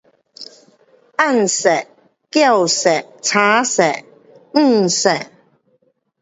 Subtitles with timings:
[1.15, 1.85] 紅色.
[2.31, 2.89] 青色.
[3.21, 4.03] 絮色.
[4.51, 5.29] 黄色